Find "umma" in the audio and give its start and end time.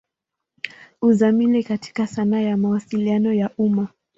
3.57-3.87